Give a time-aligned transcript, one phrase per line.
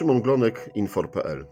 [0.00, 1.46] Szymon Glonek, Infor.pl.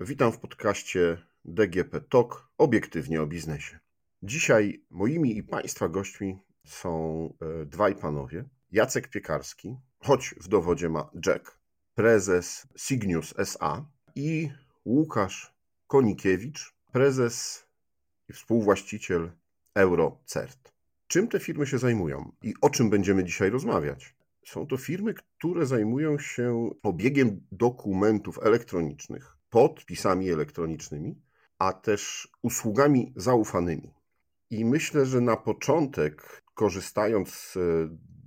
[0.00, 3.78] Witam w podcaście DGP Talk, obiektywnie o biznesie.
[4.22, 8.44] Dzisiaj moimi i Państwa gośćmi są e, dwaj panowie.
[8.72, 11.58] Jacek Piekarski, choć w dowodzie ma Jack,
[11.94, 14.50] prezes Signius SA i
[14.84, 15.54] Łukasz
[15.86, 17.66] Konikiewicz, prezes
[18.28, 19.32] i współwłaściciel
[19.74, 20.72] EuroCert.
[21.06, 24.14] Czym te firmy się zajmują i o czym będziemy dzisiaj rozmawiać?
[24.46, 31.22] Są to firmy, które zajmują się obiegiem dokumentów elektronicznych, podpisami elektronicznymi,
[31.58, 33.94] a też usługami zaufanymi.
[34.50, 37.58] I myślę, że na początek, korzystając z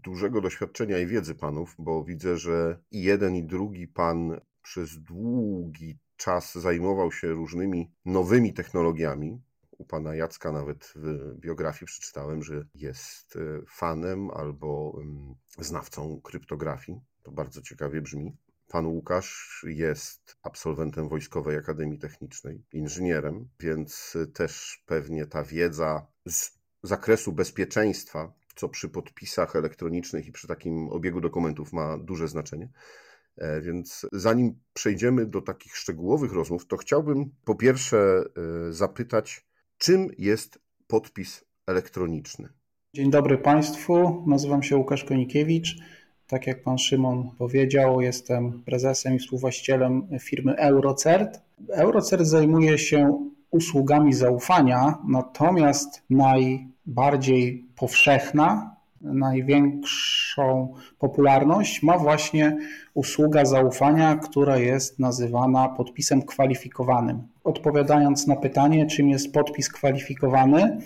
[0.04, 5.98] dużego doświadczenia i wiedzy panów, bo widzę, że i jeden, i drugi pan przez długi
[6.18, 9.42] czas zajmował się różnymi nowymi technologiami,
[9.78, 15.00] u pana Jacka nawet w biografii przeczytałem, że jest e, fanem albo
[15.60, 17.02] znawcą kryptografii.
[17.24, 18.38] To bardzo ciekawie brzmi.
[18.68, 27.32] Pan Łukasz jest absolwentem Wojskowej Akademii Technicznej, inżynierem, więc też pewnie ta wiedza z zakresu
[27.32, 32.70] bezpieczeństwa, co przy podpisach elektronicznych i przy takim obiegu dokumentów ma duże znaczenie.
[33.38, 38.24] E, więc zanim przejdziemy do takich szczegółowych rozmów, to chciałbym po pierwsze
[38.68, 39.47] e, zapytać,
[39.78, 42.50] Czym jest podpis elektroniczny?
[42.94, 45.78] Dzień dobry Państwu, nazywam się Łukasz Konikiewicz.
[46.28, 51.42] Tak jak Pan Szymon powiedział, jestem prezesem i współwłaścicielem firmy Eurocert.
[51.70, 62.58] Eurocert zajmuje się usługami zaufania, natomiast najbardziej powszechna największą popularność ma właśnie
[62.94, 67.28] usługa zaufania, która jest nazywana podpisem kwalifikowanym.
[67.44, 70.78] Odpowiadając na pytanie, czym jest podpis kwalifikowany,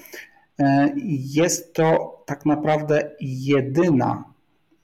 [0.59, 0.91] e,
[1.35, 4.23] jest to tak naprawdę jedyna,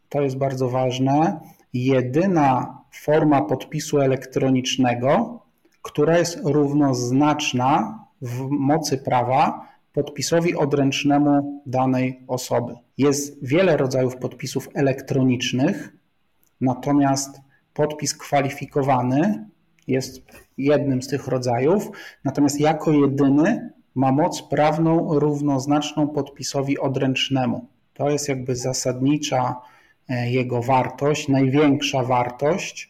[0.10, 1.40] to jest bardzo ważne,
[1.74, 5.40] jedyna forma podpisu elektronicznego,
[5.82, 12.74] która jest równoznaczna w mocy prawa podpisowi odręcznemu danej osoby.
[12.98, 15.96] Jest wiele rodzajów podpisów elektronicznych,
[16.62, 17.42] natomiast
[17.74, 19.46] podpis kwalifikowany
[19.88, 20.26] jest
[20.58, 21.92] jednym z tych rodzajów,
[22.24, 27.68] natomiast jako jedyny ma moc prawną równoznaczną podpisowi odręcznemu.
[27.94, 29.56] To jest jakby zasadnicza
[30.10, 32.90] e, jego wartość, największa wartość,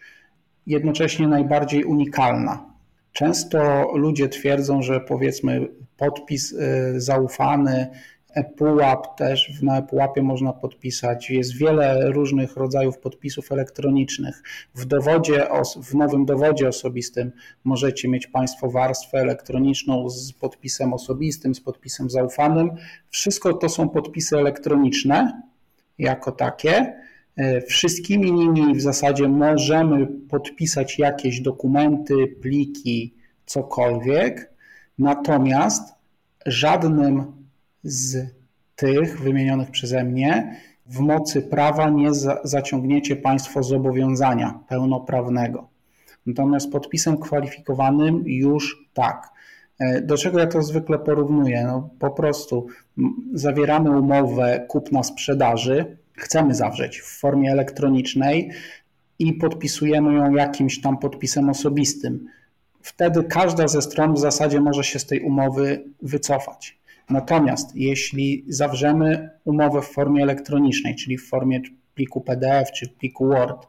[0.66, 2.76] jednocześnie najbardziej unikalna.
[3.17, 5.67] Często ludzie twierdzą, że powiedzmy
[5.97, 7.88] podpis y, zaufany,
[8.35, 11.29] ePUAP też, na ePUAPie można podpisać.
[11.29, 14.44] Jest wiele różnych rodzajów podpisów elektronicznych.
[14.75, 15.47] W dowodzie,
[15.83, 17.31] w nowym dowodzie osobistym
[17.63, 22.72] możecie mieć Państwo warstwę elektroniczną z podpisem osobistym, z podpisem zaufanym.
[23.09, 25.41] Wszystko to są podpisy elektroniczne
[25.97, 26.97] jako takie.
[27.39, 33.13] Y, wszystkimi nimi w zasadzie możemy podpisać jakieś dokumenty, pliki,
[33.45, 34.53] cokolwiek.
[34.99, 35.95] Natomiast
[36.45, 37.23] żadnym
[37.83, 38.17] z
[38.75, 45.69] tych wymienionych przeze mnie w mocy prawa nie za, zaciągniecie Państwo zobowiązania pełnoprawnego.
[46.25, 49.29] Natomiast podpisem kwalifikowanym już tak.
[49.79, 51.63] E, do czego ja to zwykle porównuję?
[51.63, 52.67] No, po prostu
[53.33, 58.51] zawieramy umowę kupna-sprzedaży, chcemy zawrzeć w formie elektronicznej
[59.19, 62.28] i podpisujemy ją jakimś tam podpisem osobistym
[62.88, 66.78] wtedy każda ze stron w zasadzie może się z tej umowy wycofać.
[67.09, 71.61] Natomiast jeśli zawrzemy umowę w formie elektronicznej, czyli w formie
[71.95, 73.67] pliku PDF czy pliku Word,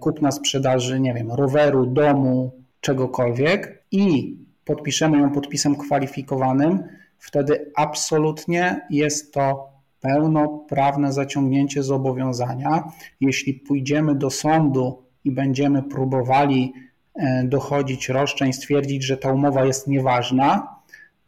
[0.00, 6.82] kupna sprzedaży, nie wiem, roweru, domu, czegokolwiek i podpiszemy ją podpisem kwalifikowanym,
[7.18, 9.73] wtedy absolutnie jest to
[10.04, 12.84] pełnoprawne zaciągnięcie zobowiązania.
[13.20, 16.72] Jeśli pójdziemy do sądu i będziemy próbowali
[17.14, 20.76] E, dochodzić roszczeń, stwierdzić, że ta umowa jest nieważna,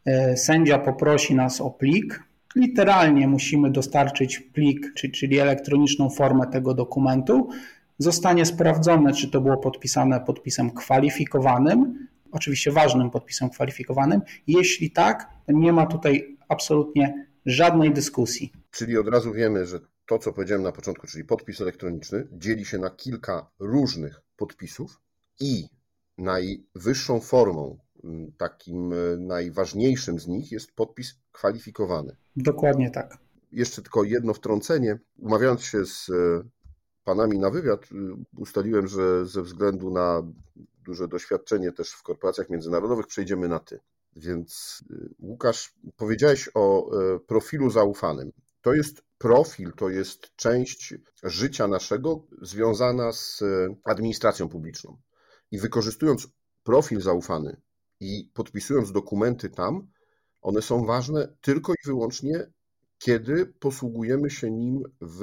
[0.05, 2.23] e, sędzia poprosi nas o plik.
[2.55, 7.49] Literalnie musimy dostarczyć plik, czyli elektroniczną formę tego dokumentu.
[7.97, 14.21] Zostanie sprawdzone, czy to było podpisane podpisem kwalifikowanym, oczywiście ważnym podpisem kwalifikowanym.
[14.47, 18.53] Jeśli tak, nie ma tutaj absolutnie żadnej dyskusji.
[18.71, 22.77] Czyli od razu wiemy, że to, co powiedziałem na początku, czyli podpis elektroniczny, dzieli się
[22.77, 25.01] na kilka różnych podpisów
[25.39, 25.67] i
[26.17, 32.15] najwyższą formą, mm, takim e, najważniejszym z nich jest podpis kwalifikowany.
[32.35, 33.17] Dokładnie tak.
[33.51, 34.99] Jeszcze tylko jedno wtrącenie.
[35.17, 36.13] Umawiając się z e,
[37.07, 37.95] panami na wywiad, y,
[38.37, 40.23] ustaliłem, że ze względu na
[40.85, 43.79] duże doświadczenie też w korporacjach międzynarodowych przejdziemy na ty.
[44.17, 48.31] Więc y, Łukasz, powiedziałeś o e, profilu zaufanym.
[48.61, 50.93] To jest profil, to jest część
[51.23, 53.43] życia naszego związana z
[53.83, 54.97] administracją publiczną.
[55.51, 56.27] I wykorzystując
[56.63, 57.61] profil zaufany
[57.99, 59.87] i podpisując dokumenty tam,
[60.41, 62.51] one są ważne tylko i wyłącznie,
[62.97, 65.21] kiedy posługujemy się nim w,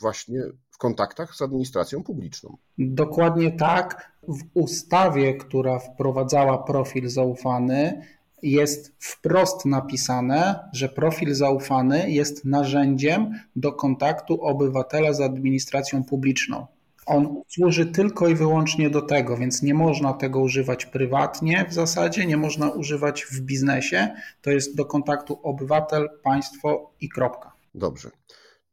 [0.00, 0.42] właśnie
[0.76, 2.56] w kontaktach z administracją publiczną.
[2.78, 4.12] Dokładnie tak.
[4.28, 8.02] W ustawie, która wprowadzała profil zaufany,
[8.42, 16.66] jest wprost napisane, że profil zaufany jest narzędziem do kontaktu obywatela z administracją publiczną.
[17.06, 22.26] On służy tylko i wyłącznie do tego, więc nie można tego używać prywatnie w zasadzie,
[22.26, 24.08] nie można używać w biznesie.
[24.42, 27.52] To jest do kontaktu obywatel, państwo i kropka.
[27.74, 28.10] Dobrze.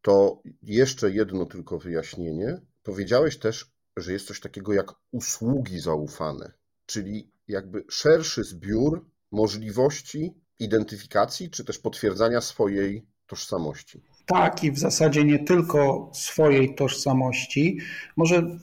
[0.03, 2.61] To jeszcze jedno tylko wyjaśnienie.
[2.83, 6.51] Powiedziałeś też, że jest coś takiego jak usługi zaufane,
[6.85, 14.01] czyli jakby szerszy zbiór możliwości identyfikacji czy też potwierdzania swojej tożsamości.
[14.25, 17.77] Tak, i w zasadzie nie tylko swojej tożsamości.
[18.17, 18.59] Może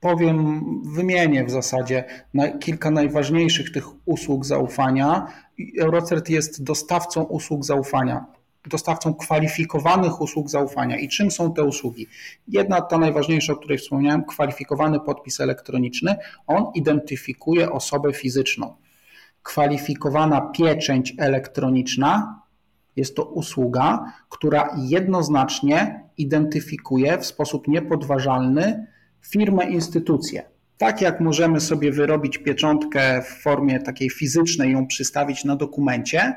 [0.00, 0.62] powiem,
[0.94, 2.04] wymienię w zasadzie
[2.60, 5.26] kilka najważniejszych tych usług zaufania.
[5.80, 10.98] Eurocert jest dostawcą usług zaufania, dostawcą kwalifikowanych usług zaufania.
[10.98, 12.06] I czym są te usługi?
[12.48, 16.16] Jedna, ta najważniejsza, o której wspomniałem, kwalifikowany podpis elektroniczny.
[16.46, 18.74] On identyfikuje osobę fizyczną.
[19.42, 22.40] Kwalifikowana pieczęć elektroniczna
[22.96, 28.86] jest to usługa, która jednoznacznie identyfikuje w sposób niepodważalny
[29.26, 30.42] firmę, instytucję.
[30.78, 36.34] Tak jak możemy sobie wyrobić pieczątkę w formie takiej fizycznej, ją przystawić na dokumencie,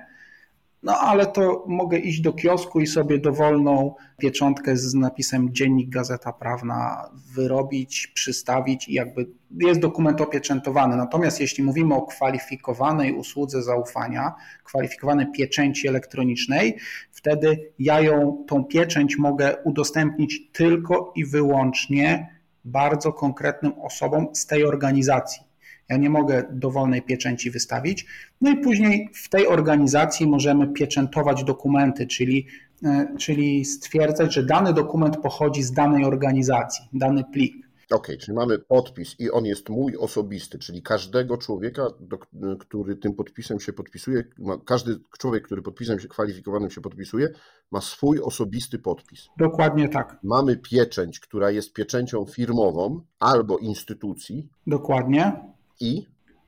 [0.84, 6.34] no ale to mogę iść do kiosku i sobie dowolną pieczątkę z napisem Dziennik Gazeta
[6.34, 9.28] Prawna wyrobić, przystawić i jakby
[9.60, 10.96] jest dokument opieczętowany.
[10.96, 14.34] Natomiast jeśli mówimy o kwalifikowanej usłudze zaufania,
[14.64, 16.78] kwalifikowanej pieczęci elektronicznej,
[17.12, 22.30] wtedy ja ją, tą pieczęć mogę udostępnić tylko i wyłącznie
[22.66, 25.51] bardzo konkretnym osobom z tej organizacji.
[25.92, 28.06] Ja nie mogę dowolnej pieczęci wystawić.
[28.42, 32.48] No i później w tej organizacji możemy pieczętować dokumenty, czyli,
[32.86, 37.54] e, czyli stwierdzać, że dany dokument pochodzi z danej organizacji, dany plik.
[37.92, 42.18] Okej, okay, czyli mamy podpis i on jest mój osobisty, czyli każdego człowieka, do,
[42.58, 44.24] który tym podpisem się podpisuje,
[44.66, 47.30] każdy człowiek, który podpisem się kwalifikowanym się podpisuje,
[47.72, 49.28] ma swój osobisty podpis.
[49.38, 50.18] Dokładnie tak.
[50.24, 54.50] Mamy pieczęć, która jest pieczęcią firmową albo instytucji.
[54.68, 55.52] Dokładnie.
[55.82, 56.06] I?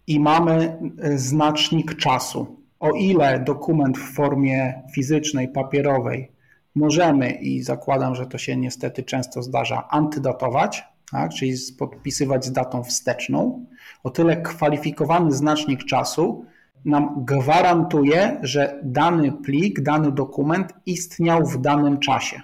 [0.07, 2.63] I mamy e, znacznik czasu.
[2.79, 6.31] O ile dokument w formie fizycznej, papierowej
[6.75, 12.83] możemy, i zakładam, że to się niestety często zdarza, antydatować, tak, czyli podpisywać z datą
[12.83, 13.65] wsteczną,
[14.03, 16.45] o tyle kwalifikowany znacznik czasu
[16.85, 22.41] nam gwarantuje, że dany plik, dany dokument istniał w danym czasie.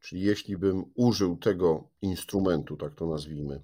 [0.00, 3.60] Czyli jeśli bym użył tego instrumentu, tak to nazwijmy.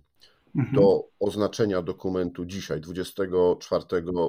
[0.72, 3.84] Do oznaczenia dokumentu dzisiaj, 24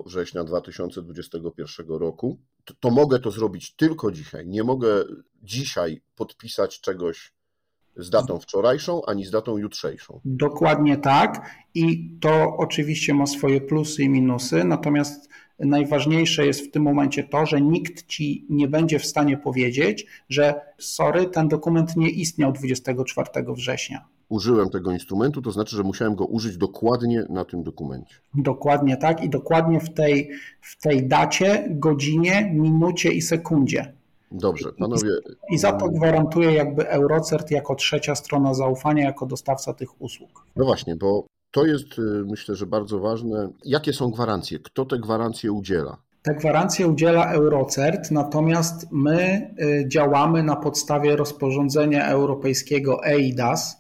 [0.05, 4.47] września 2021 roku, to, to, mogę to zrobić tylko dzisiaj.
[4.47, 5.03] Nie mogę
[5.43, 7.33] dzisiaj podpisać czegoś
[7.95, 10.19] z datą wczorajszą, ani z datą jutrzejszą.
[10.25, 11.49] Dokładnie tak.
[11.73, 15.29] I to oczywiście ma swoje plusy i minusy, natomiast
[15.59, 20.61] najważniejsze jest w tym momencie to, że nikt ci nie będzie w stanie powiedzieć, że
[20.77, 26.25] sorry, ten dokument nie istniał 24 września użyłem tego instrumentu, to znaczy, że musiałem go
[26.25, 28.15] użyć dokładnie na tym dokumencie.
[28.33, 30.31] Dokładnie tak i dokładnie w tej,
[30.61, 33.93] w tej dacie, godzinie, minucie i sekundzie.
[34.31, 35.09] Dobrze, panowie.
[35.49, 40.45] I za to gwarantuje jakby Eurocert jako trzecia strona zaufania, jako dostawca tych usług.
[40.55, 43.49] No właśnie, bo to jest y, myślę, że bardzo ważne.
[43.65, 44.59] Jakie są gwarancje?
[44.59, 45.97] Kto te gwarancje udziela?
[46.21, 53.76] Te gwarancje udziela Eurocert, natomiast my y, działamy na podstawie rozporządzenia europejskiego EIDAS,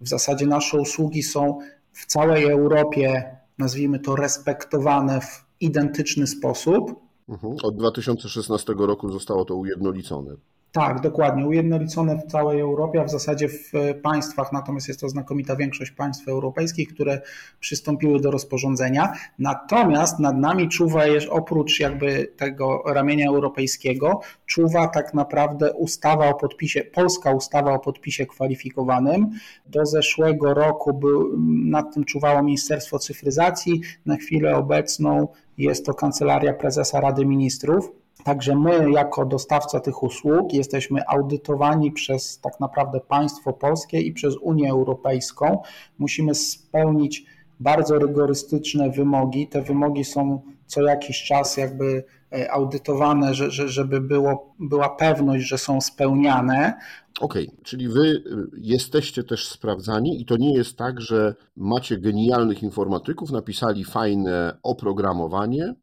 [0.00, 1.58] w zasadzie nasze usługi są
[1.92, 7.00] w całej Europie, nazwijmy to, respektowane w identyczny sposób.
[7.28, 7.56] Mhm.
[7.62, 10.36] Od 2016 roku zostało to ujednolicone.
[10.78, 11.46] Tak, dokładnie.
[11.46, 16.28] Ujednolicone w całej Europie, a w zasadzie w państwach, natomiast jest to znakomita większość państw
[16.28, 17.20] europejskich, które
[17.60, 19.12] przystąpiły do rozporządzenia.
[19.38, 26.84] Natomiast nad nami czuwa, oprócz jakby tego ramienia europejskiego, czuwa tak naprawdę ustawa o podpisie,
[26.84, 29.30] polska ustawa o podpisie kwalifikowanym.
[29.66, 33.80] Do zeszłego roku był, nad tym czuwało Ministerstwo Cyfryzacji.
[34.06, 37.97] Na chwilę obecną jest to Kancelaria Prezesa Rady Ministrów.
[38.24, 44.36] Także my, jako dostawca tych usług, jesteśmy audytowani przez tak naprawdę państwo polskie i przez
[44.36, 45.62] Unię Europejską.
[45.98, 47.24] Musimy spełnić
[47.60, 49.48] bardzo rygorystyczne wymogi.
[49.48, 55.48] Te wymogi są co jakiś czas jakby e, audytowane, że, że, żeby było, była pewność,
[55.48, 56.78] że są spełniane.
[57.20, 58.22] Okej, okay, czyli wy y,
[58.58, 65.74] jesteście też sprawdzani i to nie jest tak, że macie genialnych informatyków, napisali fajne oprogramowanie,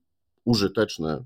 [0.45, 1.23] użyteczne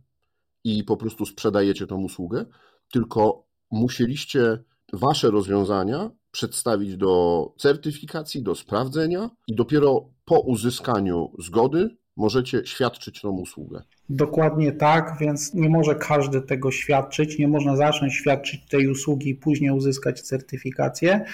[0.63, 2.45] i po prostu sprzedajecie tą usługę,
[2.91, 4.63] tylko musieliście
[4.93, 13.29] wasze rozwiązania przedstawić do certyfikacji, do sprawdzenia i dopiero po uzyskaniu zgody możecie świadczyć tą
[13.29, 13.83] usługę.
[14.09, 19.35] Dokładnie tak, więc nie może każdy tego świadczyć, nie można zacząć świadczyć tej usługi i
[19.35, 21.25] później uzyskać certyfikację.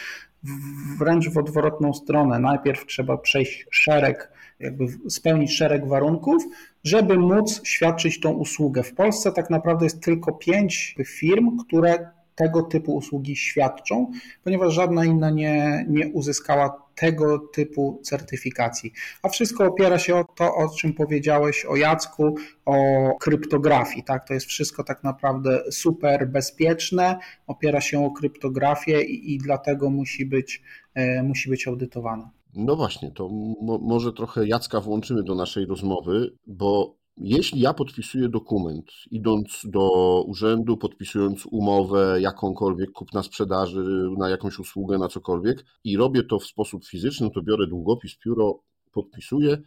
[0.99, 2.39] Wręcz w odwrotną stronę.
[2.39, 6.43] Najpierw trzeba przejść szereg, jakby spełnić szereg warunków,
[6.83, 8.83] żeby móc świadczyć tą usługę.
[8.83, 14.11] W Polsce tak naprawdę jest tylko pięć firm, które tego typu usługi świadczą,
[14.43, 18.93] ponieważ żadna inna nie, nie uzyskała tego typu certyfikacji.
[19.23, 22.35] A wszystko opiera się o to, o czym powiedziałeś o Jacku,
[22.65, 22.75] o
[23.19, 24.03] kryptografii.
[24.03, 24.27] Tak?
[24.27, 30.25] To jest wszystko tak naprawdę super bezpieczne, opiera się o kryptografię i, i dlatego musi
[30.25, 30.61] być,
[30.93, 32.29] e, musi być audytowane.
[32.55, 33.29] No właśnie, to
[33.61, 39.89] mo może trochę Jacka włączymy do naszej rozmowy, bo jeśli ja podpisuję dokument, idąc do
[40.27, 46.45] urzędu, podpisując umowę jakąkolwiek, kupna sprzedaży na jakąś usługę, na cokolwiek i robię to w
[46.45, 48.59] sposób fizyczny, to biorę długopis, pióro,
[48.91, 49.57] podpisuję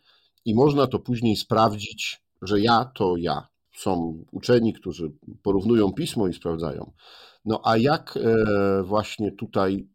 [0.44, 3.48] i można to później sprawdzić, że ja to ja.
[3.76, 6.92] Są uczeni, którzy porównują pismo i sprawdzają.
[7.44, 9.88] No a jak e, właśnie tutaj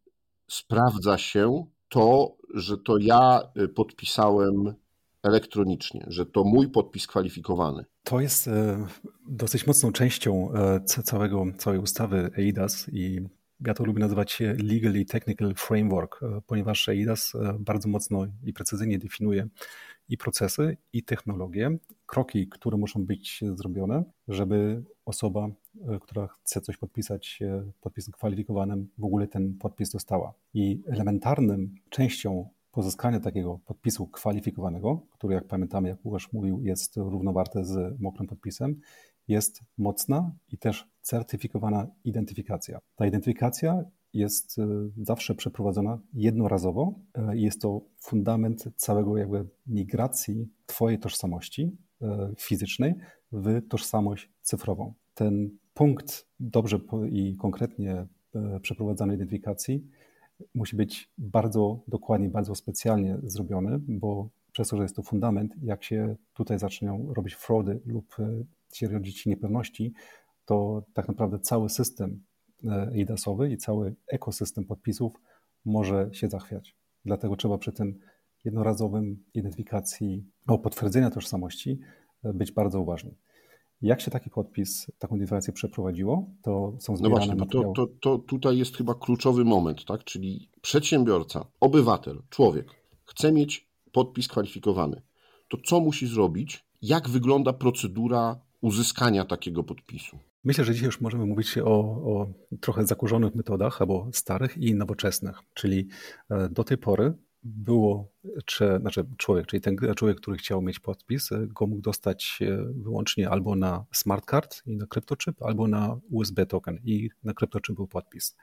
[0.48, 4.74] sprawdza się to, że to ja e, podpisałem
[5.24, 7.86] elektronicznie, że to mój podpis kwalifikowany.
[8.04, 8.88] To jest e,
[9.28, 13.20] dosyć mocną częścią e, całego, całej ustawy EIDAS i
[13.68, 19.48] ja to lubię nazywać Legal Technical Framework, ponieważ EIDAS bardzo mocno i precyzyjnie definiuje
[20.10, 25.48] i procesy, i technologie, kroki, które muszą być zrobione, żeby osoba,
[26.02, 27.40] która chce coś podpisać
[27.82, 30.34] podpisem kwalifikowanym, w ogóle ten podpis dostała.
[30.54, 37.66] I elementarnym częścią pozyskanie takiego podpisu kwalifikowanego, który jak pamiętamy, jak Łukasz mówił, jest równowarte
[37.66, 38.80] z mokrym podpisem,
[39.28, 42.80] jest mocna i też certyfikowana identyfikacja.
[42.96, 47.00] Ta identyfikacja jest e, zawsze przeprowadzona jednorazowo
[47.36, 52.94] i jest to fundament całego jakby migracji Twojej tożsamości e, fizycznej
[53.32, 54.94] w tożsamość cyfrową.
[55.14, 59.88] Ten punkt dobrze i konkretnie e, przeprowadzanej identyfikacji
[60.56, 65.84] musi być bardzo dokładnie, bardzo specjalnie zrobiony, bo przez to, że jest to fundament, jak
[65.84, 69.94] się tutaj zaczną robić fraudy lub e, się rodzić niepewności,
[70.46, 72.24] to tak naprawdę cały system
[72.94, 75.14] EIDAS-owy i cały ekosystem podpisów
[75.66, 76.78] może się zachwiać.
[77.06, 78.00] Dlatego trzeba przy tym
[78.46, 81.80] jednorazowym identyfikacji, o potwierdzenia tożsamości
[82.24, 83.16] e, być bardzo uważny.
[83.84, 87.74] Jak się taki podpis, taką identyfikację przeprowadziło, to są no zbierane No właśnie, materiały.
[87.76, 90.04] To, to, to tutaj jest chyba kluczowy moment, tak?
[90.04, 92.68] Czyli przedsiębiorca, obywatel, człowiek
[93.06, 95.02] chce mieć podpis kwalifikowany.
[95.50, 96.66] To co musi zrobić?
[96.82, 100.20] Jak wygląda procedura uzyskania takiego podpisu?
[100.44, 102.28] Myślę, że dzisiaj już możemy mówić o, o
[102.62, 105.40] trochę zakurzonych metodach, albo starych i nowoczesnych.
[105.54, 105.88] Czyli
[106.30, 107.14] e, do tej pory
[107.44, 108.12] było,
[108.46, 113.30] czy, znaczy człowiek, czyli ten człowiek, który chciał mieć podpis, go mógł dostać e, wyłącznie
[113.30, 117.88] albo na smart card i na kryptochip, albo na USB token i na kryptochip był
[117.88, 118.36] podpis.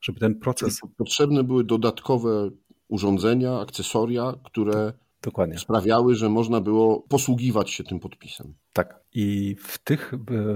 [0.00, 0.80] Żeby ten proces...
[0.80, 2.50] Czyli potrzebne były dodatkowe
[2.88, 5.58] urządzenia, akcesoria, które Dokładnie.
[5.58, 8.54] sprawiały, że można było posługiwać się tym podpisem.
[8.72, 9.00] Tak.
[9.12, 10.12] I w, tych,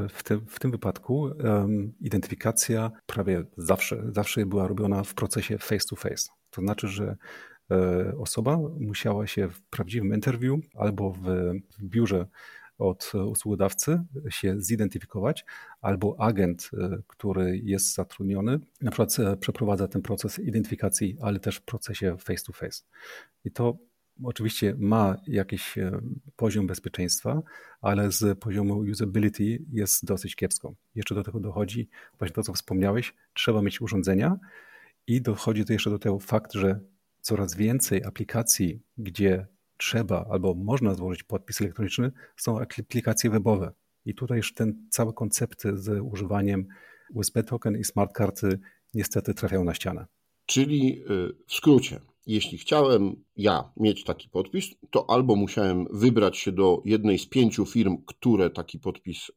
[0.08, 5.86] w, te, w tym wypadku um, identyfikacja prawie zawsze, zawsze była robiona w procesie face
[5.90, 6.28] to face.
[6.50, 7.16] To znaczy, że
[7.59, 7.59] E,
[8.18, 11.22] osoba musiała się w prawdziwym interview albo w,
[11.78, 12.26] w biurze
[12.80, 15.44] od usługodawcy się zidentyfikować,
[15.80, 21.56] albo agent, e, który jest zatrudniony, na przykład e, przeprowadza ten proces identyfikacji, ale też
[21.56, 22.82] w procesie face to face.
[23.44, 23.78] I to
[24.24, 25.74] oczywiście ma jakiś
[26.36, 27.42] poziom bezpieczeństwa,
[27.80, 30.74] ale z poziomu usability jest dosyć kiepsko.
[30.94, 34.38] Jeszcze do tego dochodzi właśnie to, co wspomniałeś, trzeba mieć urządzenia
[35.06, 36.80] i dochodzi to jeszcze do tego fakt, że
[37.20, 39.46] coraz więcej aplikacji, gdzie
[39.76, 43.72] trzeba albo można złożyć podpis elektroniczny, są aplikacje webowe.
[44.04, 46.66] I tutaj już ten cały koncept z używaniem
[47.14, 48.60] USB token i smart karty
[48.94, 50.06] niestety trafiają na ścianę.
[50.46, 51.04] Czyli y,
[51.46, 57.18] w skrócie, jeśli chciałem ja mieć taki podpis, to albo musiałem wybrać się do jednej
[57.18, 59.30] z pięciu firm, które taki podpis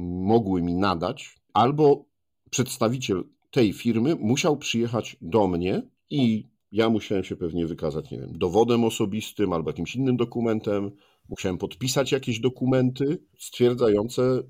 [0.00, 2.04] mogły mi nadać, albo
[2.50, 8.38] przedstawiciel tej firmy musiał przyjechać do mnie i ja musiałem się pewnie wykazać, nie wiem,
[8.38, 10.90] dowodem osobistym albo jakimś innym dokumentem,
[11.28, 14.42] musiałem podpisać jakieś dokumenty stwierdzające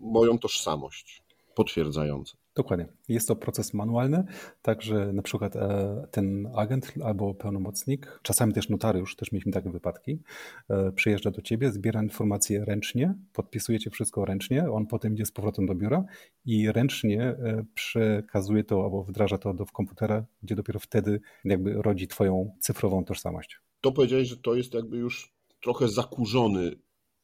[0.00, 1.22] moją tożsamość,
[1.54, 2.36] potwierdzające.
[2.56, 2.86] Dokładnie.
[3.08, 4.24] Jest to proces manualny,
[4.62, 10.18] także na przykład e, ten agent albo pełnomocnik, czasami też notariusz, też mieliśmy takie wypadki,
[10.70, 15.66] e, przyjeżdża do ciebie, zbiera informacje ręcznie, podpisujecie wszystko ręcznie, on potem idzie z powrotem
[15.66, 16.04] do biura
[16.44, 22.08] i ręcznie e, przekazuje to albo wdraża to do komputera, gdzie dopiero wtedy jakby rodzi
[22.08, 23.60] twoją cyfrową tożsamość.
[23.80, 26.70] To powiedziałeś, że to jest jakby już trochę zakurzony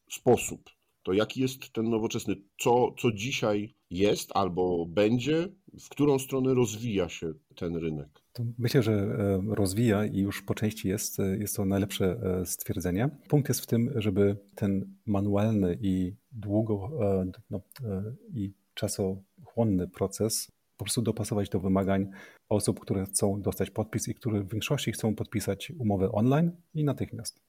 [0.09, 0.69] sposób
[1.03, 5.47] to jaki jest ten nowoczesny, co, co dzisiaj jest albo będzie,
[5.79, 8.23] w którą stronę rozwija się ten rynek?
[8.57, 13.09] Myślę, że e, rozwija i już po części jest, e, jest to najlepsze e, stwierdzenie.
[13.27, 16.89] Punkt jest w tym, żeby ten manualny i długo
[17.49, 17.61] no,
[18.33, 22.09] i czasochłonny proces po prostu dopasować do wymagań
[22.49, 27.39] osób, które chcą dostać podpis i które w większości chcą podpisać umowę online i natychmiast.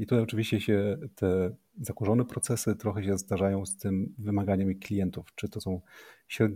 [0.00, 5.48] I tutaj oczywiście się te zakurzone procesy trochę się zdarzają z tym wymaganiami klientów, czy
[5.48, 5.80] to są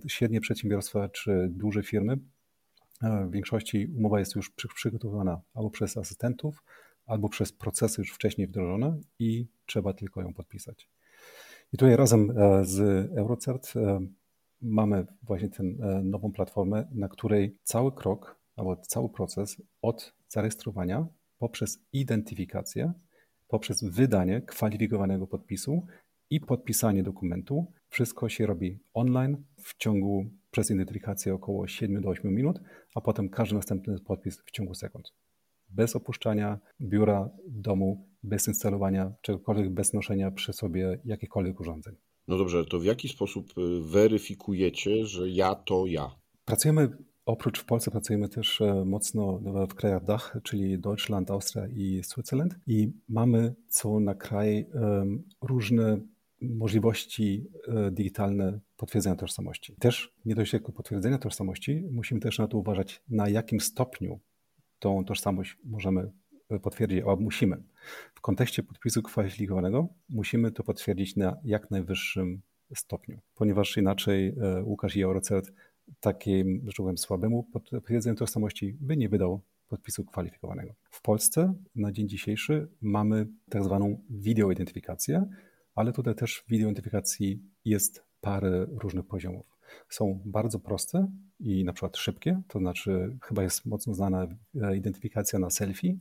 [0.08, 2.18] średnie przedsiębiorstwa, czy duże firmy.
[3.02, 6.62] W większości umowa jest już przygotowana albo przez asystentów,
[7.06, 10.88] albo przez procesy już wcześniej wdrożone i trzeba tylko ją podpisać.
[11.72, 12.80] I tutaj razem e, z
[13.18, 14.00] Eurocert e,
[14.62, 21.06] mamy właśnie tę e, nową platformę, na której cały krok albo cały proces od zarejestrowania
[21.38, 22.92] poprzez identyfikację
[23.54, 25.87] poprzez wydanie kwalifikowanego podpisu
[26.30, 27.73] i podpisanie dokumentu.
[27.88, 32.61] Wszystko się robi online w ciągu przez identyfikację około 7 do 8 minut,
[32.94, 35.12] a potem każdy następny podpis w ciągu sekund.
[35.68, 41.94] Bez opuszczania biura, domu, bez instalowania czegokolwiek, bez noszenia przy sobie jakichkolwiek urządzeń.
[42.28, 46.11] No dobrze, to w jaki sposób y, weryfikujecie, że ja to ja?
[46.44, 46.88] Pracujemy
[47.26, 49.40] Oprócz w Polsce pracujemy też e, mocno
[49.70, 54.66] w krajach Dach, czyli Deutschland, Austria i Switzerland i mamy co na kraj
[55.42, 56.00] różne
[56.40, 59.76] możliwości e, digitalne potwierdzenia tożsamości.
[59.76, 64.20] Też nie dość jako potwierdzenia tożsamości, musimy też na to uważać, na jakim stopniu
[64.78, 66.12] tą tożsamość możemy
[66.48, 67.62] e, potwierdzić, albo musimy.
[68.14, 72.42] W kontekście podpisu kwalifikowanego musimy to potwierdzić na jak najwyższym
[72.74, 74.34] stopniu, ponieważ inaczej
[74.64, 75.52] Łukasz i Eurocert
[76.01, 80.75] takim, że tak powiem, słabemu potwierdzeniu tożsamości by nie wydał podpisu kwalifikowanego.
[80.90, 85.25] W Polsce na dzień dzisiejszy mamy tak zwaną wideoidentyfikację,
[85.75, 89.47] ale tutaj też w wideoidentyfikacji jest parę różnych poziomów.
[89.88, 91.09] Są bardzo proste
[91.40, 94.27] i na przykład szybkie, to znaczy chyba jest mocno znana
[94.62, 95.99] e, identyfikacja na selfie.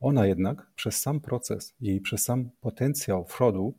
[0.00, 3.74] Ona jednak przez sam proces i przez sam potencjał fraudu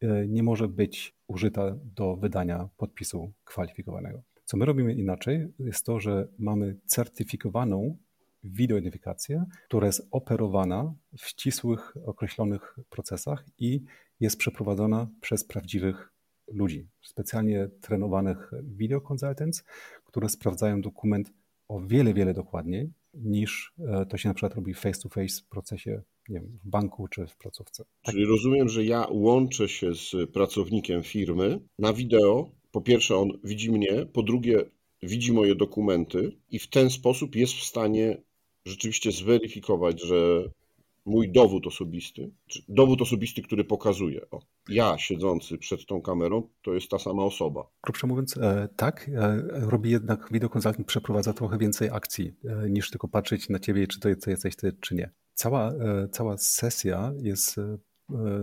[0.00, 4.22] e, nie może być użyta do wydania podpisu kwalifikowanego.
[4.44, 7.96] Co my robimy inaczej, jest to, że mamy certyfikowaną
[8.44, 13.82] wideoidentyfikację, która jest operowana w ścisłych, określonych procesach i
[14.20, 16.12] jest przeprowadzona przez prawdziwych
[16.48, 19.64] ludzi, specjalnie trenowanych video consultants,
[20.04, 21.32] które sprawdzają dokument
[21.68, 25.48] o wiele, wiele dokładniej niż e, to się na przykład robi face to face w
[25.48, 27.84] procesie nie wiem, w banku czy w placówce.
[27.84, 28.14] Tak.
[28.14, 33.72] Czyli rozumiem, że ja łączę się z pracownikiem firmy na wideo, po pierwsze, on widzi
[33.72, 34.64] mnie, po drugie,
[35.02, 38.22] widzi moje dokumenty i w ten sposób jest w stanie
[38.66, 40.16] rzeczywiście zweryfikować, że
[41.04, 42.30] mój dowód osobisty,
[42.68, 47.70] dowód osobisty, który pokazuje, o, ja siedzący przed tą kamerą, to jest ta sama osoba.
[47.80, 53.08] Krótko mówiąc, e, tak, e, robi jednak wideokonsultant, przeprowadza trochę więcej akcji, e, niż tylko
[53.08, 55.10] patrzeć na ciebie, czy to, to jesteś ty, czy nie.
[55.34, 55.72] Cała,
[56.12, 57.60] cała sesja jest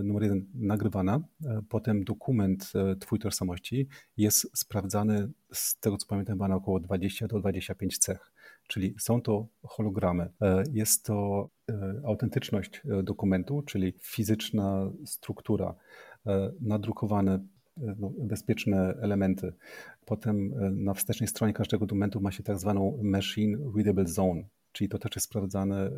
[0.03, 6.37] numer jeden nagrywana, e, potem dokument e, twój tożsamości jest sprawdzany z tego co pamiętam
[6.37, 8.31] na około 20 do 25 cech,
[8.67, 10.29] czyli są to hologramy.
[10.71, 11.49] Jest to
[12.05, 15.75] autentyczność dokumentu, czyli fizyczna struktura,
[16.61, 17.39] nadrukowane
[17.77, 19.53] no, bezpieczne elementy.
[20.05, 24.97] Potem na wstecznej stronie każdego dokumentu ma się tak zwaną machine readable zone, czyli to
[24.97, 25.89] też jest sprawdzane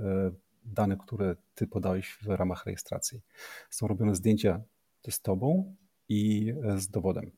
[0.65, 3.21] dane, które ty podałeś w ramach rejestracji.
[3.69, 4.61] Są robione zdjęcia
[5.09, 5.75] z tobą
[6.09, 7.31] i z dowodem.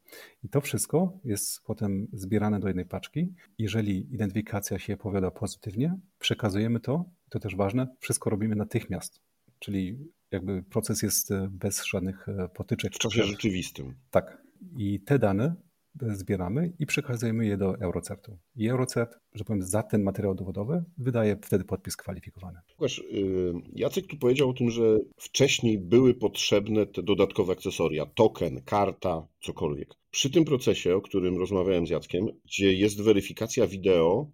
[0.43, 3.33] I to wszystko jest potem zbierane do jednej paczki.
[3.57, 9.21] Jeżeli identyfikacja się powiada pozytywnie, przekazujemy to, to też ważne, wszystko robimy natychmiast.
[9.59, 9.97] Czyli
[10.31, 12.93] jakby proces jest bez żadnych potyczek.
[12.93, 13.95] W czasie rzeczywistym.
[14.11, 14.41] Tak.
[14.77, 15.55] I te dane
[16.01, 18.37] zbieramy i przekazujemy je do Eurocertu.
[18.55, 22.59] I Eurocert, że powiem, za ten materiał dowodowy wydaje wtedy podpis kwalifikowany.
[22.79, 28.61] Łukasz, y, Jacek tu powiedział o tym, że wcześniej były potrzebne te dodatkowe akcesoria, token,
[28.61, 29.93] karta, cokolwiek.
[30.11, 34.31] Przy tym procesie, o którym rozmawiałem z Jackiem, gdzie jest weryfikacja wideo,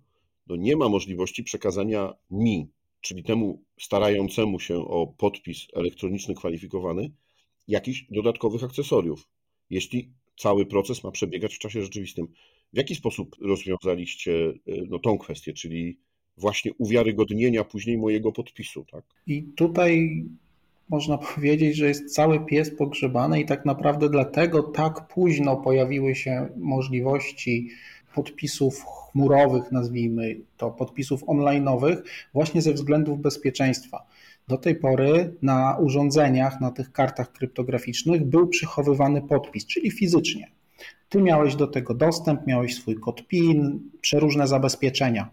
[0.48, 2.72] no nie ma możliwości przekazania mi
[3.02, 7.12] czyli temu starającemu się o podpis elektroniczny kwalifikowany,
[7.68, 9.28] jakichś dodatkowych akcesoriów,
[9.70, 12.28] jeśli cały proces ma przebiegać w czasie rzeczywistym.
[12.74, 16.00] W jaki sposób rozwiązaliście y, no, tą kwestię, czyli
[16.38, 18.86] właśnie uwiarygodnienia później mojego podpisu?
[18.92, 19.04] Tak?
[19.28, 20.24] I tutaj
[20.90, 26.48] można powiedzieć, że jest cały pies pogrzebany i tak naprawdę dlatego tak późno pojawiły się
[26.58, 27.70] możliwości
[28.16, 31.98] podpisów chmurowych, nazwijmy to, podpisów online'owych,
[32.34, 34.06] właśnie ze względów bezpieczeństwa.
[34.52, 40.48] Do tej pory na urządzeniach, na tych kartach kryptograficznych był przechowywany podpis, czyli fizycznie.
[41.10, 45.30] Ty miałeś do tego dostęp, miałeś swój kod PIN, przeróżne zabezpieczenia.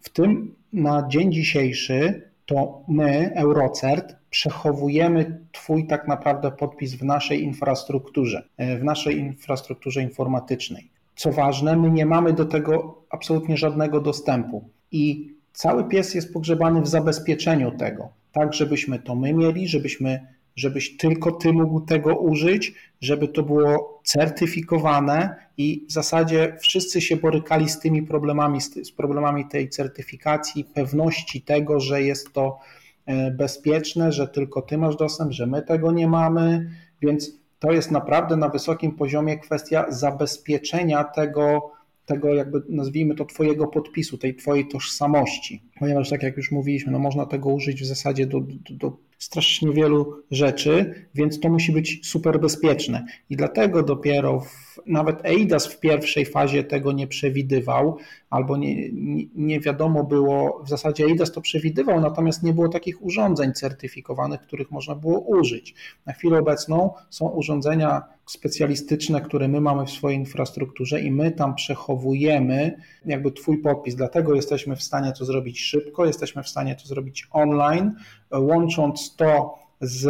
[0.00, 7.42] W tym na dzień dzisiejszy to my, Eurocert, przechowujemy Twój tak naprawdę podpis w naszej
[7.42, 10.90] infrastrukturze, e, w naszej infrastrukturze informatycznej.
[11.16, 16.82] Co ważne, my nie mamy do tego absolutnie żadnego dostępu i cały pies jest pogrzebany
[16.82, 22.74] w zabezpieczeniu tego, tak żebyśmy to my mieli, żebyśmy, żebyś tylko Ty mógł tego użyć,
[23.00, 29.48] żeby to było certyfikowane i w zasadzie wszyscy się borykali z tymi problemami, z problemami
[29.48, 32.58] tej certyfikacji, pewności tego, że jest to
[33.06, 36.70] e, bezpieczne, że tylko Ty masz dostęp, że my tego nie mamy,
[37.02, 41.72] więc to jest naprawdę na wysokim poziomie kwestia zabezpieczenia tego,
[42.06, 45.62] tego jakby nazwijmy to twojego podpisu, tej twojej tożsamości.
[45.78, 49.72] Ponieważ tak jak już mówiliśmy, no można tego użyć w zasadzie do, do, do strasznie
[49.72, 53.04] wielu rzeczy, więc to musi być super bezpieczne.
[53.30, 57.96] I dlatego dopiero w, nawet EIDAS w pierwszej fazie tego nie przewidywał,
[58.30, 58.88] albo nie,
[59.34, 64.70] nie, wiadomo było, w zasadzie EIDAS to przewidywał, natomiast nie było takich urządzeń certyfikowanych, których
[64.70, 65.74] można było użyć.
[66.06, 71.54] Na chwilę obecną są urządzenia specjalistyczne, które my mamy w swojej infrastrukturze i my tam
[71.54, 73.94] przechowujemy jakby Twój podpis.
[73.94, 77.94] Dlatego jesteśmy w stanie to zrobić szybko, jesteśmy w stanie to zrobić online,
[78.32, 80.06] łącząc to z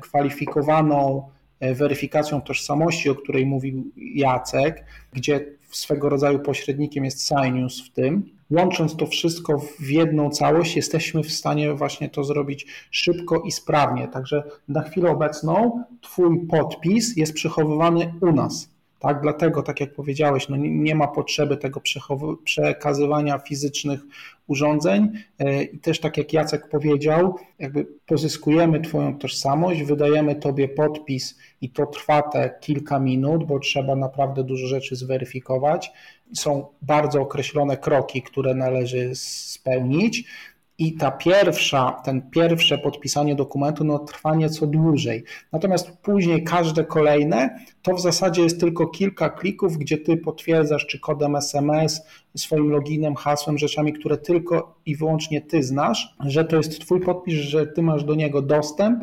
[0.00, 1.28] kwalifikowaną
[1.60, 8.36] weryfikacją tożsamości, o której mówił Jacek, gdzie swego rodzaju pośrednikiem jest Sinius w tym.
[8.50, 14.08] Łącząc to wszystko w jedną całość, jesteśmy w stanie właśnie to zrobić szybko i sprawnie.
[14.08, 18.76] Także na chwilę obecną Twój podpis jest przechowywany u nas.
[18.98, 21.80] Tak, dlatego, tak jak powiedziałeś, no nie ma potrzeby tego
[22.44, 24.00] przekazywania fizycznych
[24.46, 31.38] urządzeń e, i też tak jak Jacek powiedział, jakby pozyskujemy Twoją tożsamość, wydajemy Tobie podpis
[31.60, 35.92] i to trwa te kilka minut, bo trzeba naprawdę dużo rzeczy zweryfikować.
[36.34, 40.24] Są bardzo określone kroki, które należy spełnić.
[40.78, 45.24] I ta pierwsza, ten pierwsze podpisanie dokumentu no, trwa nieco dłużej.
[45.52, 51.00] Natomiast później każde kolejne to w zasadzie jest tylko kilka klików, gdzie ty potwierdzasz, czy
[51.00, 52.02] kodem SMS,
[52.36, 57.34] swoim loginem, hasłem, rzeczami, które tylko i wyłącznie ty znasz, że to jest twój podpis,
[57.34, 59.02] że ty masz do niego dostęp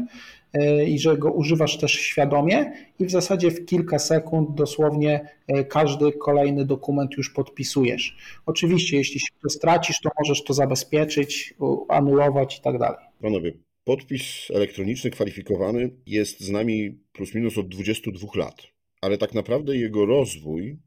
[0.88, 6.12] i że go używasz też świadomie i w zasadzie w kilka sekund dosłownie e, każdy
[6.12, 8.18] kolejny dokument już podpisujesz.
[8.46, 11.54] Oczywiście, jeśli się to stracisz, to możesz to zabezpieczyć,
[11.90, 13.06] anulować i tak dalej.
[13.22, 18.62] Panowie, podpis elektroniczny kwalifikowany jest z nami plus minus od 22 lat,
[19.02, 20.78] ale tak naprawdę jego rozwój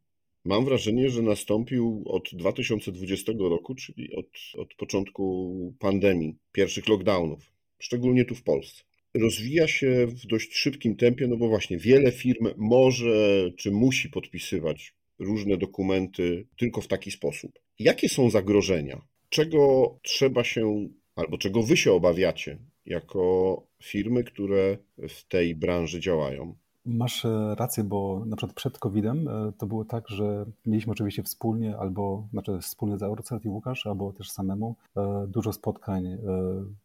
[0.44, 4.26] mam wrażenie, że nastąpił od 2020 roku, czyli od,
[4.58, 8.82] od początku pandemii, pierwszych lockdownów, szczególnie tu w Polsce
[9.18, 14.94] rozwija się w dość szybkim tempie, no bo właśnie wiele firm może czy musi podpisywać
[15.18, 17.58] różne dokumenty tylko w taki sposób.
[17.78, 19.06] Jakie są zagrożenia?
[19.28, 26.56] Czego trzeba się, albo czego wy się obawiacie jako firmy, które w tej branży działają?
[26.86, 31.22] Masz e, rację, bo na przykład przed COVID-em e, to było tak, że mieliśmy oczywiście
[31.22, 36.18] wspólnie, albo znaczy wspólnie z Eurocert i Łukasz, albo też samemu e, dużo spotkań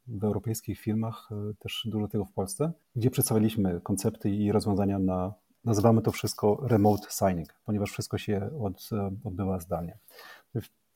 [0.07, 5.33] w europejskich firmach, też dużo tego w Polsce, gdzie przedstawialiśmy koncepty i rozwiązania na,
[5.65, 8.89] nazywamy to wszystko remote signing, ponieważ wszystko się od,
[9.23, 9.97] odbywa zdalnie.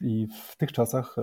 [0.02, 1.16] I w tych czasach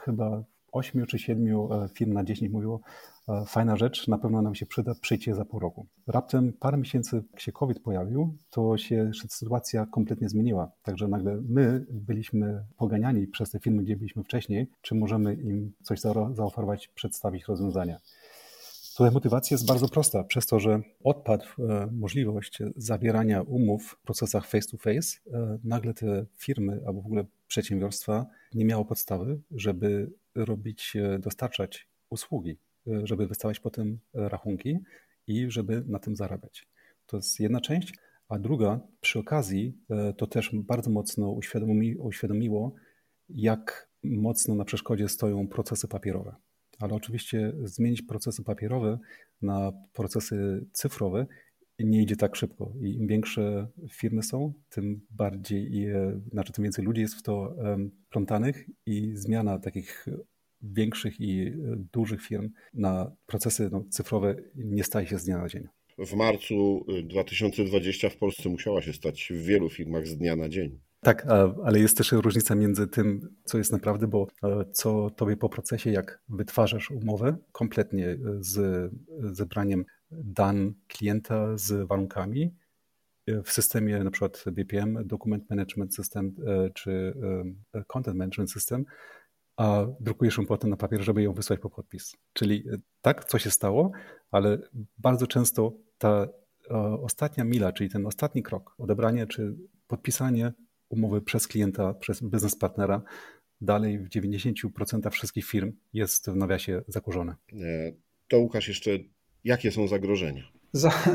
[0.00, 1.46] chyba 8 czy 7
[1.94, 2.80] firm na 10 mówiło,
[3.28, 5.86] E, fajna rzecz, na pewno nam się przyda, przyjdzie za pół roku.
[6.06, 10.72] Raptem parę miesięcy, jak się COVID pojawił, to się sytuacja kompletnie zmieniła.
[10.82, 16.00] Także nagle my byliśmy poganiani przez te firmy, gdzie byliśmy wcześniej, czy możemy im coś
[16.32, 17.98] zaoferować, przedstawić rozwiązania.
[18.96, 24.46] Tutaj motywacja jest bardzo prosta, przez to, że odpadł e, możliwość zawierania umów w procesach
[24.46, 31.88] face-to-face, e, nagle te firmy albo w ogóle przedsiębiorstwa nie miało podstawy, żeby robić, dostarczać
[32.10, 32.58] usługi
[33.02, 34.78] żeby wystawiać potem rachunki
[35.26, 36.68] i żeby na tym zarabiać.
[37.06, 37.94] To jest jedna część.
[38.28, 42.74] A druga, przy okazji, e, to też bardzo mocno uświadomi, uświadomiło,
[43.28, 46.36] jak mocno na przeszkodzie stoją procesy papierowe.
[46.80, 48.98] ale oczywiście zmienić procesy papierowe
[49.42, 51.26] na procesy cyfrowe
[51.78, 52.72] nie idzie tak szybko.
[52.82, 55.86] I im większe firmy są, tym bardziej,
[56.32, 57.56] znaczy tym więcej ludzi jest w to
[58.10, 60.06] plątanych i zmiana takich
[60.62, 61.52] większych i
[61.92, 65.68] dużych firm na procesy no, cyfrowe nie staje się z dnia na dzień.
[65.98, 70.48] W marcu 2020 y, w Polsce musiała się stać w wielu firmach z dnia na
[70.48, 70.78] dzień.
[71.00, 71.26] Tak,
[71.64, 75.90] ale jest też różnica między tym, co jest naprawdę, bo e, co tobie po procesie,
[75.90, 78.90] jak wytwarzasz umowę kompletnie z
[79.36, 82.54] zebraniem dan klienta z warunkami
[83.26, 87.14] e, w systemie na przykład BPM, Document Management System e, czy
[87.86, 88.84] Content Management System,
[89.56, 92.16] a drukujesz ją potem na papier, żeby ją wysłać po podpis.
[92.32, 92.64] Czyli
[93.00, 93.90] tak, co się stało,
[94.30, 94.58] ale
[94.98, 96.28] bardzo często ta
[97.02, 100.52] ostatnia mila, czyli ten ostatni krok, odebranie czy podpisanie
[100.88, 103.02] umowy przez klienta, przez biznes partnera,
[103.60, 107.36] dalej w 90% wszystkich firm jest w nawiasie zakurzone.
[107.52, 107.92] E,
[108.28, 108.90] to Łukasz, jeszcze
[109.48, 110.42] jakie są zagrożenia?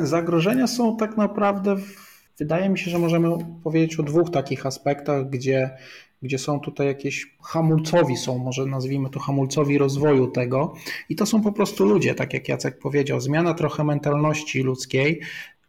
[0.04, 1.76] zagrożenia są tak naprawdę,
[2.40, 3.30] wydaje mi się, że możemy
[3.64, 5.70] powiedzieć o dwóch takich aspektach, gdzie,
[6.22, 10.74] gdzie są tutaj jakieś hamulcowi, są może nazwijmy to hamulcowi rozwoju tego
[11.10, 15.22] i to są po prostu ludzie, tak jak Jacek powiedział, zmiana trochę mentalności ludzkiej,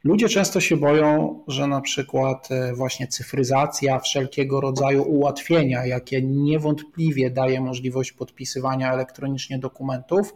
[0.05, 7.31] Ludzie często się boją, że na przykład e, właśnie cyfryzacja, wszelkiego rodzaju ułatwienia, jakie niewątpliwie
[7.31, 10.35] daje możliwość podpisywania elektronicznie dokumentów,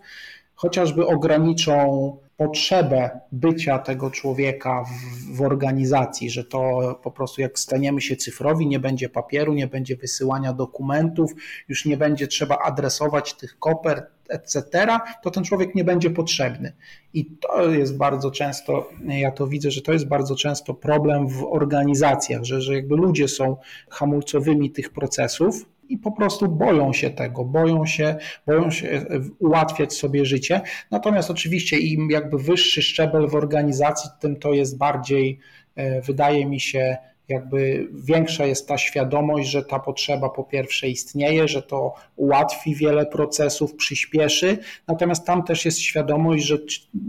[0.59, 8.01] chociażby ograniczą potrzebę bycia tego człowieka w, w, organizacji, że to po prostu jak staniemy
[8.01, 11.33] się cyfrowi, nie będzie papieru, nie będzie wysyłania dokumentów,
[11.69, 14.87] już nie będzie trzeba adresować tych kopert, etc.,
[15.23, 16.73] to ten człowiek nie będzie potrzebny.
[17.15, 21.45] I to jest bardzo często, ja to widzę, że to jest bardzo często problem w
[21.45, 23.57] organizacjach, że, że jakby ludzie są
[23.91, 29.05] hamulcowymi tych procesów, i po prostu boją się tego, boją się, boją się e,
[29.39, 30.61] ułatwiać sobie życie.
[30.91, 35.39] Natomiast oczywiście im jakby wyższy szczebel w organizacji, tym to jest bardziej,
[35.77, 36.97] e, wydaje mi się,
[37.29, 43.07] jakby większa jest ta świadomość, że ta potrzeba po pierwsze istnieje, że to ułatwi wiele
[43.07, 46.59] procesów, przyspieszy, natomiast tam też jest świadomość, że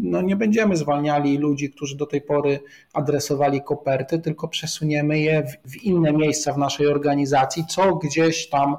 [0.01, 2.59] no nie będziemy zwalniali ludzi, którzy do tej pory
[2.93, 8.77] adresowali koperty, tylko przesuniemy je w, inne miejsca w naszej organizacji, co gdzieś tam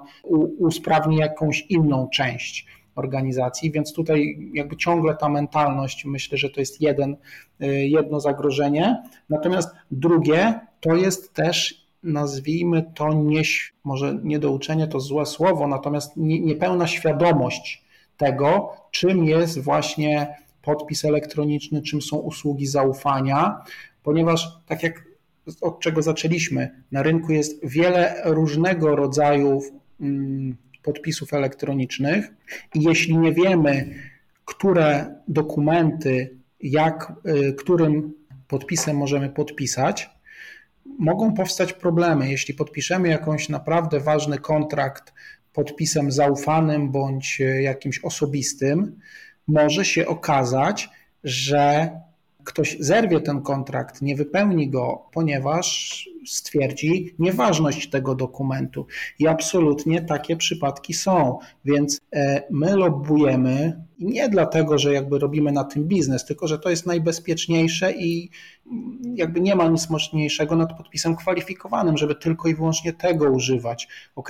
[0.59, 6.81] usprawni jakąś inną część organizacji, więc tutaj jakby ciągle ta mentalność, myślę, że to jest
[6.81, 7.16] jeden,
[7.62, 9.03] y, jedno zagrożenie.
[9.29, 13.43] Natomiast drugie to jest też nazwijmy to nie,
[13.85, 17.85] może niedouczenie to złe słowo, natomiast nie, niepełna świadomość
[18.16, 23.61] tego, czym jest właśnie podpis elektroniczny, czym są usługi zaufania,
[24.03, 25.05] ponieważ tak jak
[25.61, 29.62] od czego zaczęliśmy, na rynku jest wiele różnego rodzaju
[30.01, 32.31] mm, podpisów elektronicznych
[32.75, 33.95] i jeśli nie wiemy,
[34.45, 38.12] które dokumenty, jak, y, którym
[38.49, 40.11] podpisem możemy podpisać,
[41.00, 42.30] mogą powstać problemy.
[42.30, 45.12] Jeśli podpiszemy jakąś naprawdę ważny kontrakt
[45.52, 49.00] podpisem zaufanym bądź jakimś osobistym,
[49.48, 50.90] może się okazać,
[51.24, 51.90] że
[52.44, 58.87] ktoś zerwie ten kontrakt, nie wypełni go, ponieważ stwierdzi nieważność tego dokumentu.
[59.18, 61.38] I absolutnie takie przypadki są.
[61.64, 66.70] Więc e, my lobbujemy nie dlatego, że jakby robimy na tym biznes, tylko że to
[66.70, 68.31] jest najbezpieczniejsze i
[69.14, 73.88] jakby nie ma nic mocniejszego nad podpisem kwalifikowanym, żeby tylko i wyłącznie tego używać.
[74.16, 74.29] Ok,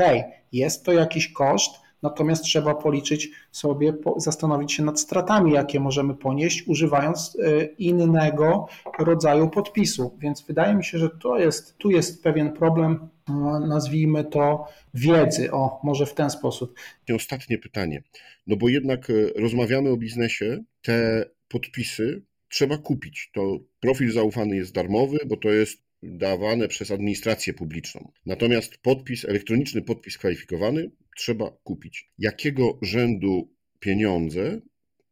[0.53, 6.69] jest to jakiś koszt, Natomiast trzeba policzyć sobie, zastanowić się nad stratami, jakie możemy ponieść,
[6.69, 8.67] używając e, innego
[8.99, 10.17] rodzaju podpisu.
[10.19, 15.53] Więc wydaje mi się, że to jest, tu jest pewien problem, no, nazwijmy to wiedzy.
[15.53, 16.75] O, może w ten sposób.
[17.17, 18.03] Ostatnie pytanie.
[18.47, 23.31] No bo jednak e, rozmawiamy o biznesie, te podpisy trzeba kupić.
[23.35, 28.13] To profil zaufany jest darmowy, bo to jest dawane przez administrację publiczną.
[28.27, 32.11] Natomiast podpis, elektroniczny podpis kwalifikowany trzeba kupić.
[32.19, 34.61] Jakiego rzędu pieniądze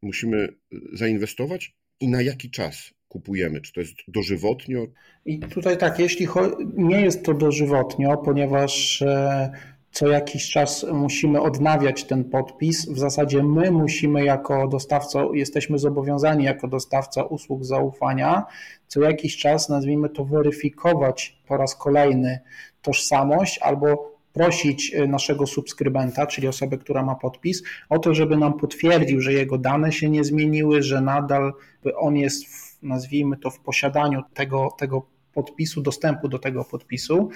[0.03, 0.49] musimy
[0.93, 3.61] zainwestować i na jaki czas kupujemy?
[3.61, 4.87] Czy to jest dożywotnio?
[5.25, 6.29] I tutaj tak, jeśli
[6.77, 9.51] nie jest to dożywotnio, ponieważ e,
[9.99, 12.89] co jakiś czas musimy odnawiać ten podpis.
[12.89, 18.47] W zasadzie my musimy jako dostawca, jesteśmy zobowiązani jako dostawca usług zaufania,
[18.87, 22.41] co jakiś czas, nazwijmy to, weryfikować po raz kolejny
[22.83, 28.59] tożsamość albo prosić e, naszego subskrybenta, czyli osobę, która ma podpis, o to, żeby nam
[28.59, 31.53] potwierdził, że jego dane się nie zmieniły, że nadal
[31.97, 37.29] on jest, w, nazwijmy to, w posiadaniu tego, tego podpisu, dostępu do tego podpisu.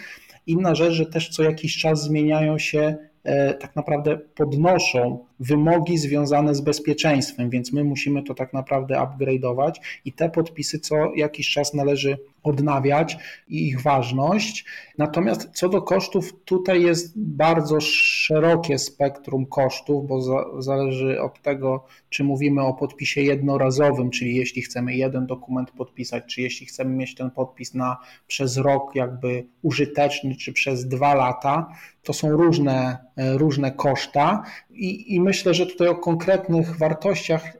[0.46, 6.54] Inna rzecz, że też co jakiś czas zmieniają się, e, tak naprawdę podnoszą wymogi związane
[6.54, 9.72] z bezpieczeństwem, więc my musimy to tak naprawdę upgrade'ować
[10.04, 13.16] i te podpisy co jakiś czas należy odnawiać
[13.48, 14.64] i ich ważność.
[14.98, 21.84] Natomiast co do kosztów, tutaj jest bardzo szerokie spektrum kosztów, bo za, zależy od tego,
[22.08, 27.14] czy mówimy o podpisie jednorazowym, czyli jeśli chcemy jeden dokument podpisać, czy jeśli chcemy mieć
[27.14, 31.68] ten podpis na przez rok jakby użyteczny, czy przez dwa lata,
[32.02, 37.58] to są różne, różne koszta i, i myślę, że tutaj o konkretnych wartościach y,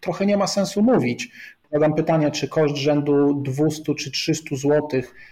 [0.00, 1.30] trochę nie ma sensu mówić,
[1.72, 4.88] Zadam pytanie, czy koszt rzędu 200 czy 300 zł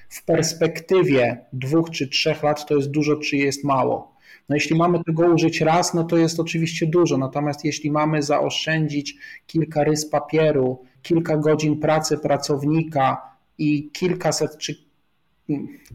[0.09, 4.17] w perspektywie dwóch czy trzech lat to jest dużo, czy jest mało?
[4.49, 9.17] No jeśli mamy tego użyć raz, no to jest oczywiście dużo, natomiast jeśli mamy zaoszczędzić
[9.47, 14.75] kilka rys papieru, kilka godzin pracy pracownika i kilkaset czy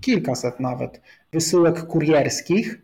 [0.01, 2.82] kilkaset nawet wysyłek kurierskich,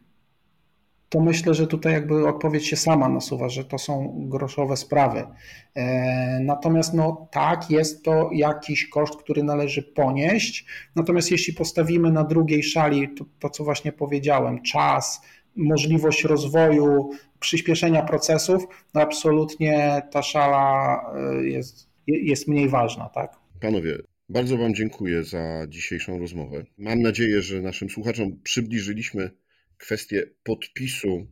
[1.09, 5.27] to myślę, że tutaj jakby odpowiedź się sama nasuwa, że to są groszowe sprawy.
[5.75, 10.65] E, natomiast no tak, jest to jakiś koszt, który należy ponieść.
[10.95, 15.21] Natomiast jeśli postawimy na drugiej szali to, to co właśnie powiedziałem, czas,
[15.55, 23.35] możliwość rozwoju, przyspieszenia procesów, no absolutnie ta szala e, jest, jest mniej ważna, tak?
[23.61, 23.97] Panowie,
[24.29, 26.65] bardzo Wam dziękuję za dzisiejszą rozmowę.
[26.77, 29.31] Mam nadzieję, że naszym słuchaczom przybliżyliśmy
[29.79, 31.27] kwestię podpisu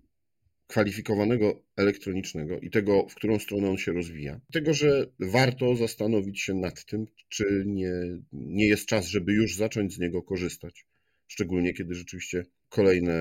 [0.67, 4.41] kwalifikowanego elektronicznego i tego, w którą stronę on się rozwija.
[4.53, 7.91] Tego, że warto zastanowić się nad tym, czy nie,
[8.31, 10.85] nie jest czas, żeby już zacząć z niego korzystać.
[11.27, 13.13] Szczególnie kiedy rzeczywiście kolejne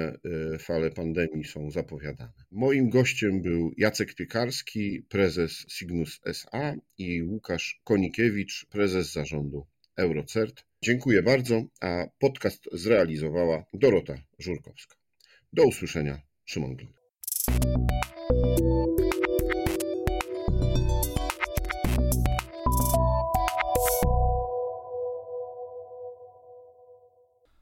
[0.54, 2.44] e, fale pandemii są zapowiadane.
[2.50, 10.64] Moim gościem był Jacek Piekarski, prezes Signus SA i Łukasz Konikiewicz, prezes zarządu Eurocert.
[10.82, 15.05] Dziękuję bardzo, a podcast zrealizowała Dorota Żurkowska.
[15.52, 16.92] Do usłyszenia, Szymon Glin.